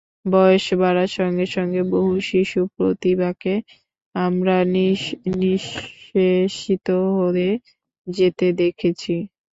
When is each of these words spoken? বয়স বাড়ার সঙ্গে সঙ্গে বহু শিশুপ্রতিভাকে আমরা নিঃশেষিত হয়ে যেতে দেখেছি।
বয়স 0.25 0.65
বাড়ার 0.81 1.11
সঙ্গে 1.17 1.45
সঙ্গে 1.55 1.81
বহু 1.91 2.13
শিশুপ্রতিভাকে 2.29 3.53
আমরা 4.15 4.55
নিঃশেষিত 5.35 6.87
হয়ে 7.17 7.49
যেতে 8.07 8.47
দেখেছি। 8.61 9.15